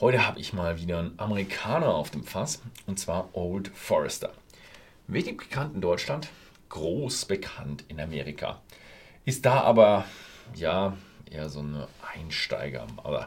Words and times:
Heute 0.00 0.24
habe 0.24 0.38
ich 0.38 0.52
mal 0.52 0.78
wieder 0.78 1.00
einen 1.00 1.18
Amerikaner 1.18 1.88
auf 1.92 2.12
dem 2.12 2.22
Fass 2.22 2.62
und 2.86 3.00
zwar 3.00 3.30
Old 3.32 3.66
Forester. 3.74 4.32
Wenig 5.08 5.38
bekannt 5.38 5.74
in 5.74 5.80
Deutschland, 5.80 6.28
groß 6.68 7.24
bekannt 7.24 7.84
in 7.88 7.98
Amerika. 7.98 8.60
Ist 9.24 9.44
da 9.44 9.62
aber, 9.62 10.04
ja, 10.54 10.96
eher 11.28 11.48
so 11.48 11.58
eine 11.58 11.88
Einsteiger, 12.14 12.86
aber 13.02 13.26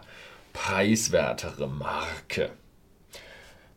preiswertere 0.54 1.68
Marke. 1.68 2.52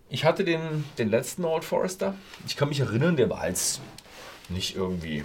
Ich 0.08 0.24
hatte 0.24 0.44
den, 0.44 0.84
den 0.96 1.10
letzten 1.10 1.44
Old 1.44 1.64
Forester. 1.64 2.14
Ich 2.46 2.54
kann 2.54 2.68
mich 2.68 2.78
erinnern, 2.78 3.16
der 3.16 3.28
war 3.28 3.48
jetzt 3.48 3.80
nicht 4.48 4.76
irgendwie 4.76 5.24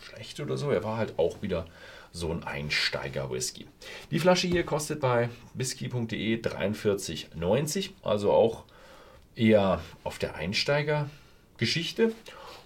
schlecht 0.00 0.40
oder 0.40 0.56
so. 0.56 0.70
Er 0.70 0.82
war 0.82 0.96
halt 0.96 1.18
auch 1.18 1.42
wieder 1.42 1.66
so 2.12 2.30
ein 2.30 2.44
Einsteiger-Whisky. 2.44 3.66
Die 4.10 4.18
Flasche 4.18 4.46
hier 4.46 4.64
kostet 4.64 5.00
bei 5.00 5.30
whisky.de 5.54 6.40
43,90, 6.40 7.90
also 8.02 8.32
auch 8.32 8.64
eher 9.34 9.80
auf 10.04 10.18
der 10.18 10.34
Einsteiger-Geschichte. 10.34 12.12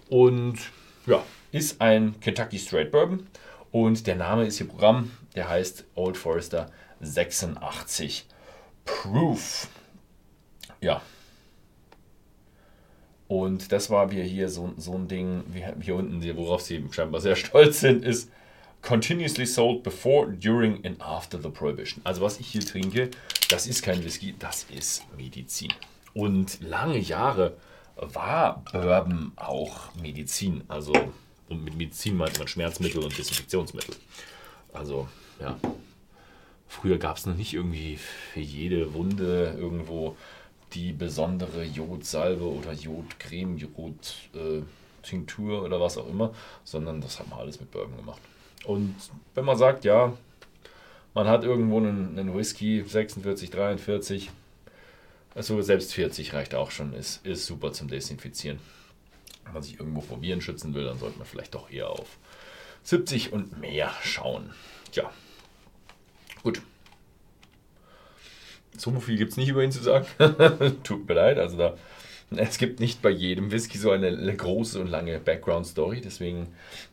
Und 0.09 0.57
ja, 1.05 1.23
ist 1.51 1.81
ein 1.81 2.19
Kentucky 2.19 2.59
Straight 2.59 2.91
Bourbon. 2.91 3.27
Und 3.71 4.05
der 4.07 4.15
Name 4.15 4.45
ist 4.45 4.57
hier 4.57 4.67
Programm, 4.67 5.11
der 5.35 5.49
heißt 5.49 5.85
Old 5.95 6.17
Forester 6.17 6.71
86 6.99 8.25
Proof. 8.85 9.67
Ja. 10.81 11.01
Und 13.27 13.71
das 13.71 13.89
war 13.89 14.11
wir 14.11 14.23
hier 14.23 14.49
so, 14.49 14.73
so 14.77 14.93
ein 14.93 15.07
Ding, 15.07 15.43
wie 15.47 15.63
hier 15.81 15.95
unten, 15.95 16.23
worauf 16.37 16.61
sie 16.61 16.83
scheinbar 16.91 17.19
sehr 17.19 17.35
stolz 17.35 17.81
sind, 17.81 18.05
ist 18.05 18.31
continuously 18.81 19.45
sold 19.45 19.83
before, 19.83 20.27
during 20.27 20.85
and 20.85 21.01
after 21.01 21.41
the 21.41 21.49
prohibition. 21.49 22.01
Also 22.03 22.21
was 22.21 22.39
ich 22.39 22.47
hier 22.47 22.61
trinke, 22.61 23.11
das 23.49 23.67
ist 23.67 23.83
kein 23.83 24.03
Whisky, 24.03 24.35
das 24.37 24.65
ist 24.75 25.03
Medizin. 25.17 25.73
Und 26.13 26.59
lange 26.61 26.97
Jahre 26.97 27.57
war 27.95 28.63
Bourbon 28.71 29.31
auch 29.35 29.93
Medizin. 30.01 30.63
Also 30.67 30.93
und 31.49 31.63
mit 31.63 31.77
Medizin 31.77 32.17
meint 32.17 32.37
man 32.37 32.47
Schmerzmittel 32.47 33.03
und 33.03 33.17
Desinfektionsmittel. 33.17 33.95
Also 34.73 35.07
ja, 35.39 35.57
früher 36.67 36.97
gab 36.97 37.17
es 37.17 37.25
noch 37.25 37.35
nicht 37.35 37.53
irgendwie 37.53 37.97
für 37.97 38.39
jede 38.39 38.93
Wunde 38.93 39.55
irgendwo 39.57 40.17
die 40.73 40.91
besondere 40.91 41.63
Jodsalbe 41.63 42.43
oder 42.43 42.73
Jodcreme, 42.73 43.57
Jodtinktur 43.57 45.53
äh, 45.53 45.65
oder 45.65 45.79
was 45.79 45.97
auch 45.97 46.09
immer, 46.09 46.33
sondern 46.65 46.99
das 46.99 47.19
hat 47.19 47.29
man 47.29 47.39
alles 47.39 47.59
mit 47.59 47.71
Bourbon 47.71 47.95
gemacht. 47.95 48.21
Und 48.67 48.95
wenn 49.33 49.45
man 49.45 49.57
sagt, 49.57 49.85
ja, 49.85 50.11
man 51.13 51.27
hat 51.27 51.45
irgendwo 51.45 51.77
einen, 51.77 52.19
einen 52.19 52.35
Whisky, 52.35 52.83
46, 52.85 53.49
43, 53.49 54.29
also 55.33 55.61
selbst 55.61 55.93
40 55.93 56.33
reicht 56.33 56.53
auch 56.53 56.69
schon, 56.69 56.93
ist, 56.93 57.25
ist 57.25 57.45
super 57.45 57.71
zum 57.71 57.87
Desinfizieren. 57.87 58.59
Wenn 59.45 59.53
man 59.53 59.63
sich 59.63 59.79
irgendwo 59.79 60.01
vor 60.01 60.21
Viren 60.21 60.41
schützen 60.41 60.73
will, 60.73 60.83
dann 60.83 60.99
sollte 60.99 61.17
man 61.17 61.25
vielleicht 61.25 61.55
doch 61.55 61.71
eher 61.71 61.89
auf 61.89 62.17
70 62.83 63.31
und 63.31 63.57
mehr 63.57 63.89
schauen. 64.03 64.49
Tja, 64.91 65.09
gut. 66.43 66.61
So 68.75 68.91
viel 68.99 69.17
gibt 69.17 69.31
es 69.31 69.37
nicht 69.37 69.47
über 69.47 69.63
ihn 69.63 69.71
zu 69.71 69.81
sagen. 69.81 70.05
Tut 70.83 71.07
mir 71.07 71.13
leid, 71.13 71.39
also 71.39 71.57
da 71.57 71.77
es 72.35 72.57
gibt 72.57 72.81
nicht 72.81 73.01
bei 73.01 73.11
jedem 73.11 73.51
Whisky 73.51 73.77
so 73.77 73.91
eine 73.91 74.35
große 74.35 74.81
und 74.81 74.87
lange 74.87 75.17
Background-Story, 75.19 76.01
deswegen 76.01 76.47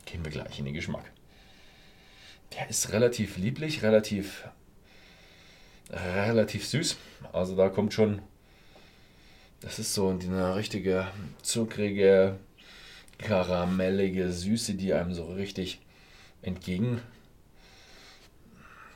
gehen 0.07 0.25
wir 0.25 0.31
gleich 0.31 0.61
in 0.61 0.65
den 0.67 0.75
Geschmack. 0.75 1.11
Der 2.53 2.69
ist 2.69 2.93
relativ 2.93 3.37
lieblich, 3.37 3.83
relativ, 3.83 4.49
relativ 5.91 6.67
süß. 6.67 6.97
Also 7.33 7.57
da 7.57 7.69
kommt 7.69 7.95
schon, 7.95 8.23
das 9.61 9.79
ist 9.79 9.95
so 9.95 10.09
eine 10.09 10.55
richtige 10.55 11.09
zuckrige, 11.43 12.39
karamellige 13.19 14.31
Süße, 14.31 14.75
die 14.75 14.93
einem 14.93 15.15
so 15.15 15.25
richtig 15.25 15.81
entgegen, 16.43 17.01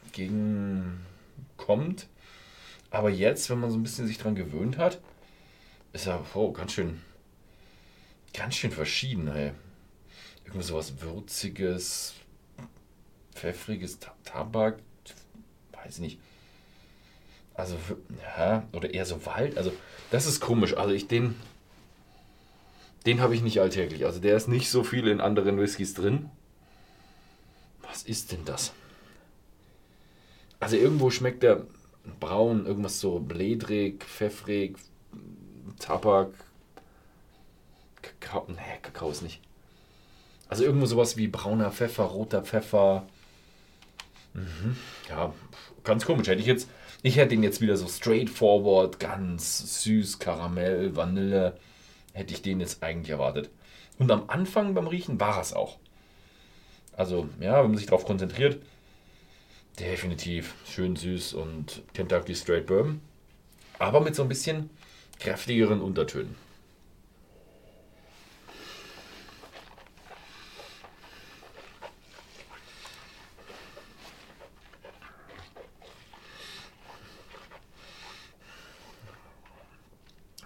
entgegenkommt. 0.06 2.08
Aber 2.90 3.10
jetzt, 3.10 3.50
wenn 3.50 3.60
man 3.60 3.70
so 3.70 3.76
ein 3.76 3.82
bisschen 3.82 4.06
sich 4.06 4.18
dran 4.18 4.34
gewöhnt 4.34 4.78
hat, 4.78 5.00
ist 5.92 6.06
er 6.06 6.24
oh, 6.34 6.52
ganz 6.52 6.72
schön, 6.72 7.00
ganz 8.32 8.54
schön 8.54 8.70
verschieden. 8.70 9.28
Ey. 9.28 9.52
Irgendwie 10.44 10.64
sowas 10.64 11.00
Würziges, 11.00 12.14
pfeffriges 13.38 13.98
Tabak, 14.24 14.78
weiß 15.72 15.94
ich 15.94 16.00
nicht. 16.00 16.18
Also, 17.54 17.76
ja, 18.22 18.64
oder 18.72 18.92
eher 18.92 19.04
so 19.04 19.24
Wald. 19.26 19.56
Also, 19.56 19.72
das 20.10 20.26
ist 20.26 20.40
komisch. 20.40 20.76
Also, 20.76 20.94
ich 20.94 21.08
den, 21.08 21.34
den 23.06 23.20
habe 23.20 23.34
ich 23.34 23.42
nicht 23.42 23.60
alltäglich. 23.60 24.04
Also, 24.04 24.20
der 24.20 24.36
ist 24.36 24.48
nicht 24.48 24.70
so 24.70 24.84
viel 24.84 25.08
in 25.08 25.20
anderen 25.20 25.58
Whiskys 25.58 25.94
drin. 25.94 26.30
Was 27.82 28.02
ist 28.02 28.32
denn 28.32 28.44
das? 28.44 28.72
Also, 30.60 30.76
irgendwo 30.76 31.10
schmeckt 31.10 31.42
der 31.42 31.66
braun, 32.20 32.66
irgendwas 32.66 33.00
so 33.00 33.18
bledrig, 33.18 34.04
pfeffrig, 34.04 34.76
Tabak. 35.78 36.30
Kakao, 38.02 38.46
nee, 38.48 38.78
Kakao 38.82 39.10
ist 39.10 39.22
nicht. 39.22 39.40
Also 40.48 40.64
irgendwo 40.64 40.86
sowas 40.86 41.16
wie 41.16 41.28
brauner 41.28 41.70
Pfeffer, 41.70 42.04
roter 42.04 42.42
Pfeffer, 42.42 43.06
Mhm. 44.34 44.76
Ja, 45.08 45.32
ganz 45.84 46.04
komisch. 46.04 46.28
Hätte 46.28 46.40
ich 46.40 46.46
jetzt, 46.46 46.68
ich 47.02 47.16
hätte 47.16 47.30
den 47.30 47.42
jetzt 47.42 47.60
wieder 47.60 47.76
so 47.76 47.88
straightforward, 47.88 49.00
ganz 49.00 49.82
süß, 49.82 50.18
Karamell, 50.18 50.96
Vanille, 50.96 51.58
hätte 52.12 52.34
ich 52.34 52.42
den 52.42 52.60
jetzt 52.60 52.82
eigentlich 52.82 53.10
erwartet. 53.10 53.50
Und 53.98 54.10
am 54.10 54.24
Anfang 54.28 54.74
beim 54.74 54.86
Riechen 54.86 55.18
war 55.20 55.40
es 55.40 55.52
auch. 55.52 55.78
Also, 56.96 57.28
ja, 57.40 57.62
wenn 57.62 57.70
man 57.70 57.78
sich 57.78 57.86
darauf 57.86 58.04
konzentriert, 58.04 58.60
definitiv 59.78 60.54
schön 60.66 60.96
süß 60.96 61.34
und 61.34 61.82
Kentucky 61.94 62.34
Straight 62.34 62.66
Bourbon. 62.66 63.00
Aber 63.78 64.00
mit 64.00 64.14
so 64.14 64.22
ein 64.22 64.28
bisschen 64.28 64.70
kräftigeren 65.20 65.80
Untertönen. 65.80 66.34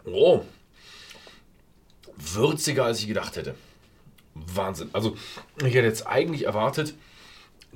Oh, 0.04 0.44
würziger 2.16 2.84
als 2.84 3.00
ich 3.00 3.08
gedacht 3.08 3.36
hätte. 3.36 3.54
Wahnsinn. 4.34 4.90
Also, 4.92 5.16
ich 5.58 5.74
hätte 5.74 5.86
jetzt 5.86 6.06
eigentlich 6.06 6.44
erwartet, 6.44 6.94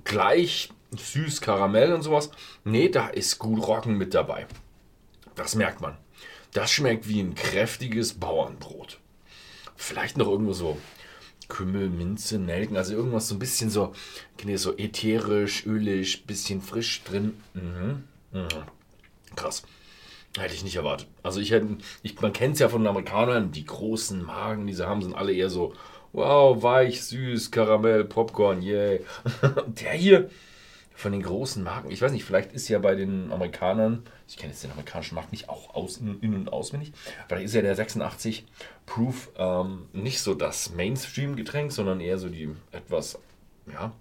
gleich 0.04 0.70
süß 0.96 1.40
Karamell 1.40 1.92
und 1.92 2.02
sowas. 2.02 2.30
Nee, 2.64 2.88
da 2.88 3.08
ist 3.08 3.38
gut 3.38 3.66
Roggen 3.66 3.98
mit 3.98 4.14
dabei. 4.14 4.46
Das 5.34 5.54
merkt 5.54 5.80
man. 5.80 5.96
Das 6.52 6.70
schmeckt 6.70 7.08
wie 7.08 7.20
ein 7.20 7.34
kräftiges 7.34 8.14
Bauernbrot. 8.14 8.98
Vielleicht 9.76 10.16
noch 10.16 10.28
irgendwo 10.28 10.54
so 10.54 10.78
Kümmel, 11.48 11.90
Minze, 11.90 12.38
Nelken, 12.38 12.76
also 12.76 12.94
irgendwas 12.94 13.28
so 13.28 13.34
ein 13.34 13.38
bisschen 13.38 13.70
so, 13.70 13.94
so 14.56 14.76
ätherisch, 14.76 15.66
ölig, 15.66 16.26
bisschen 16.26 16.62
frisch 16.62 17.02
drin. 17.04 17.40
Mhm. 17.54 18.04
Mhm. 18.32 18.48
Krass. 19.34 19.64
Hätte 20.38 20.54
ich 20.54 20.64
nicht 20.64 20.76
erwartet. 20.76 21.08
Also 21.22 21.40
ich 21.40 21.50
hätte, 21.50 21.78
ich, 22.02 22.20
man 22.20 22.32
kennt 22.32 22.54
es 22.54 22.60
ja 22.60 22.68
von 22.68 22.82
den 22.82 22.88
Amerikanern, 22.88 23.52
die 23.52 23.64
großen 23.64 24.22
Magen, 24.22 24.66
die 24.66 24.74
sie 24.74 24.86
haben, 24.86 25.02
sind 25.02 25.14
alle 25.14 25.32
eher 25.32 25.48
so, 25.48 25.72
wow, 26.12 26.62
weich, 26.62 27.02
süß, 27.04 27.50
Karamell, 27.50 28.04
Popcorn, 28.04 28.62
yay. 28.62 29.00
Der 29.66 29.92
hier 29.92 30.30
von 30.94 31.12
den 31.12 31.22
großen 31.22 31.62
Marken, 31.62 31.90
ich 31.90 32.00
weiß 32.00 32.10
nicht, 32.10 32.24
vielleicht 32.24 32.52
ist 32.54 32.68
ja 32.68 32.78
bei 32.78 32.94
den 32.94 33.30
Amerikanern, 33.30 34.02
ich 34.26 34.38
kenne 34.38 34.52
jetzt 34.52 34.64
den 34.64 34.70
amerikanischen 34.70 35.14
Markt 35.14 35.30
nicht 35.30 35.50
auch 35.50 35.74
aus, 35.74 35.98
in, 35.98 36.34
und 36.34 36.52
auswendig, 36.52 36.92
da 37.28 37.36
ist 37.36 37.54
ja 37.54 37.60
der 37.60 37.74
86 37.74 38.46
Proof 38.86 39.30
ähm, 39.36 39.88
nicht 39.92 40.20
so 40.20 40.34
das 40.34 40.72
Mainstream-Getränk, 40.72 41.70
sondern 41.70 42.00
eher 42.00 42.16
so 42.16 42.30
die 42.30 42.48
etwas, 42.72 43.18
ja, 43.70 43.92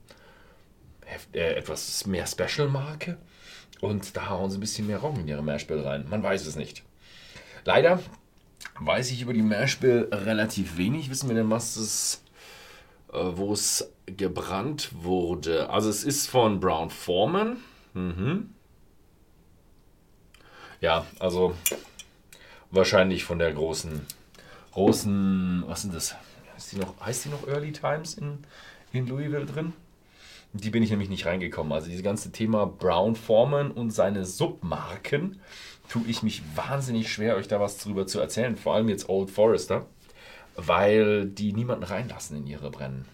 äh, 1.34 1.56
etwas 1.56 2.06
mehr 2.06 2.26
Special-Marke. 2.26 3.18
Und 3.82 4.16
da 4.16 4.30
hauen 4.30 4.50
sie 4.50 4.58
ein 4.58 4.62
bisschen 4.62 4.88
mehr 4.88 5.00
Roggen 5.00 5.22
in 5.22 5.28
ihre 5.28 5.44
Mashbill 5.44 5.82
rein. 5.82 6.06
Man 6.10 6.24
weiß 6.24 6.46
es 6.46 6.56
nicht. 6.56 6.84
Leider 7.66 8.00
weiß 8.80 9.12
ich 9.12 9.22
über 9.22 9.34
die 9.34 9.42
Mashbill 9.42 10.10
relativ 10.12 10.78
wenig. 10.78 11.10
Wissen 11.10 11.30
wir 11.30 11.36
denn, 11.36 11.50
was 11.50 11.76
es, 11.76 12.24
äh, 13.12 13.18
wo 13.18 13.54
es 13.54 13.92
gebrannt 14.06 14.92
wurde? 14.94 15.70
Also 15.70 15.90
es 15.90 16.04
ist 16.04 16.28
von 16.28 16.60
Brown 16.60 16.90
Foreman. 16.90 17.58
Mhm. 17.94 18.52
Ja, 20.82 21.06
also 21.20 21.56
wahrscheinlich 22.72 23.24
von 23.24 23.40
der 23.40 23.54
großen, 23.54 24.02
großen, 24.74 25.64
was 25.68 25.82
sind 25.82 25.96
das? 25.96 26.16
Heißt 26.54 26.72
die 26.74 26.78
noch, 26.78 27.00
heißt 27.00 27.26
die 27.26 27.30
noch 27.30 27.48
Early 27.48 27.72
Times 27.72 28.16
in, 28.16 28.40
in 28.92 29.08
Louisville 29.08 29.46
drin? 29.46 29.74
Die 30.56 30.70
bin 30.70 30.84
ich 30.84 30.90
nämlich 30.90 31.10
nicht 31.10 31.26
reingekommen. 31.26 31.74
Also 31.74 31.88
dieses 31.88 32.04
ganze 32.04 32.32
Thema 32.32 32.66
Brown 32.66 33.16
Foreman 33.16 33.72
und 33.72 33.92
seine 33.92 34.26
Submarken 34.26 35.40
tue 35.90 36.04
ich 36.08 36.24
mich 36.24 36.42
wahnsinnig 36.56 37.12
schwer, 37.12 37.36
euch 37.36 37.48
da 37.48 37.60
was 37.60 37.78
drüber 37.78 38.08
zu 38.08 38.20
erzählen. 38.20 38.56
Vor 38.56 38.76
allem 38.76 38.90
jetzt 38.90 39.10
Old 39.10 39.30
Forester, 39.30 39.86
weil 40.56 41.26
die 41.26 41.54
niemanden 41.54 41.84
reinlassen 41.84 42.38
in 42.38 42.48
ihre 42.48 42.72
Brennen. 42.72 43.06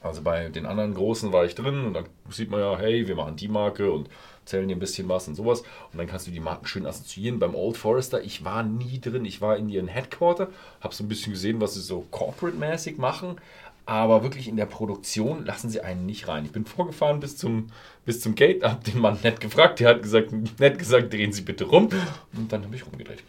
Also 0.00 0.20
bei 0.20 0.48
den 0.50 0.66
anderen 0.66 0.94
großen 0.94 1.32
war 1.32 1.46
ich 1.46 1.54
drin 1.54 1.86
und 1.86 1.94
dann 1.94 2.04
sieht 2.28 2.50
man 2.50 2.60
ja, 2.60 2.76
hey, 2.78 3.08
wir 3.08 3.14
machen 3.14 3.36
die 3.36 3.48
Marke 3.48 3.90
und 3.90 4.10
zählen 4.44 4.68
dir 4.68 4.76
ein 4.76 4.80
bisschen 4.80 5.08
was 5.08 5.28
und 5.28 5.34
sowas. 5.34 5.60
Und 5.60 5.98
dann 5.98 6.06
kannst 6.06 6.26
du 6.26 6.30
die 6.30 6.40
Marken 6.40 6.66
schön 6.66 6.86
assoziieren. 6.86 7.38
Beim 7.38 7.54
Old 7.54 7.78
Forester, 7.78 8.22
ich 8.22 8.44
war 8.44 8.62
nie 8.62 9.00
drin. 9.00 9.24
Ich 9.24 9.40
war 9.40 9.56
in 9.56 9.70
ihren 9.70 9.88
Headquarter, 9.88 10.48
habe 10.80 10.94
so 10.94 11.04
ein 11.04 11.08
bisschen 11.08 11.32
gesehen, 11.32 11.60
was 11.60 11.74
sie 11.74 11.80
so 11.80 12.04
corporate-mäßig 12.10 12.98
machen. 12.98 13.36
Aber 13.86 14.22
wirklich 14.22 14.48
in 14.48 14.56
der 14.56 14.66
Produktion 14.66 15.44
lassen 15.44 15.68
sie 15.68 15.80
einen 15.80 16.06
nicht 16.06 16.26
rein. 16.26 16.46
Ich 16.46 16.52
bin 16.52 16.64
vorgefahren 16.64 17.20
bis 17.20 17.36
zum, 17.36 17.70
bis 18.06 18.20
zum 18.20 18.34
Gate, 18.34 18.62
habe 18.62 18.82
den 18.82 18.98
Mann 18.98 19.18
nett 19.22 19.40
gefragt. 19.40 19.80
Der 19.80 19.90
hat 19.90 20.02
gesagt, 20.02 20.32
nett 20.58 20.78
gesagt, 20.78 21.12
drehen 21.12 21.32
Sie 21.32 21.42
bitte 21.42 21.64
rum. 21.64 21.90
Und 22.32 22.50
dann 22.50 22.64
habe 22.64 22.74
ich 22.74 22.86
rumgedreht. 22.86 23.22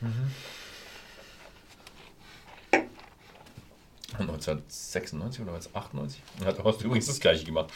Mhm. 0.00 0.30
1996 4.18 5.42
oder 5.42 5.52
1998 5.54 6.22
hat 6.44 6.64
Horst 6.64 6.82
übrigens 6.82 7.06
das 7.06 7.20
gleiche 7.20 7.44
gemacht. 7.44 7.70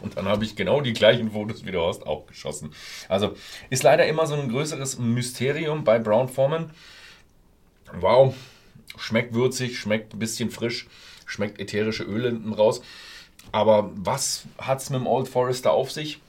Und 0.00 0.16
dann 0.16 0.26
habe 0.26 0.44
ich 0.44 0.56
genau 0.56 0.80
die 0.80 0.92
gleichen 0.92 1.32
Fotos 1.32 1.64
wie 1.64 1.70
der 1.70 1.80
Horst 1.80 2.06
auch 2.06 2.26
geschossen. 2.26 2.72
Also 3.08 3.34
ist 3.68 3.82
leider 3.82 4.06
immer 4.06 4.26
so 4.26 4.34
ein 4.34 4.48
größeres 4.48 4.98
Mysterium 4.98 5.84
bei 5.84 5.98
Brown 5.98 6.28
Foreman. 6.28 6.70
Wow, 8.00 8.34
schmeckt 8.96 9.34
würzig, 9.34 9.78
schmeckt 9.78 10.14
ein 10.14 10.18
bisschen 10.18 10.50
frisch, 10.50 10.86
schmeckt 11.26 11.60
ätherische 11.60 12.04
Öle 12.04 12.28
hinten 12.28 12.52
raus. 12.52 12.82
Aber 13.50 13.90
was 13.94 14.44
hat 14.58 14.80
es 14.80 14.90
mit 14.90 15.00
dem 15.00 15.06
Old 15.06 15.28
Forester 15.28 15.72
auf 15.72 15.90
sich? 15.90 16.20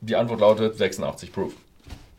Die 0.00 0.16
Antwort 0.16 0.40
lautet 0.40 0.76
86 0.76 1.32
Proof. 1.32 1.52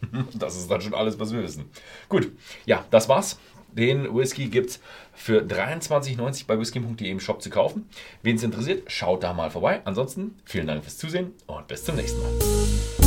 Das 0.34 0.56
ist 0.56 0.72
dann 0.72 0.80
schon 0.82 0.94
alles, 0.94 1.20
was 1.20 1.34
wir 1.34 1.44
wissen. 1.44 1.66
Gut, 2.08 2.32
ja, 2.66 2.86
das 2.90 3.10
war's. 3.10 3.38
Den 3.74 4.16
Whisky 4.16 4.48
gibt 4.48 4.72
es 4.72 4.80
für 5.14 5.42
23,90 5.42 6.48
bei 6.48 6.58
whisky.de 6.58 7.10
im 7.10 7.20
Shop 7.20 7.42
zu 7.42 7.50
kaufen. 7.50 7.88
Wen 8.24 8.38
es 8.38 8.44
interessiert, 8.44 8.90
schaut 8.90 9.24
da 9.24 9.34
mal 9.34 9.52
vorbei. 9.52 9.82
Ansonsten 9.86 10.36
vielen 10.46 10.68
Dank 10.68 10.84
fürs 10.84 10.98
Zusehen 10.98 11.34
und 11.46 11.68
bis 11.68 11.84
zum 11.84 11.96
nächsten 11.96 12.22
Mal. 12.22 12.99